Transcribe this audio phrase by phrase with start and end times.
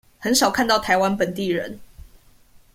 [0.17, 1.79] 很少看到台灣本地人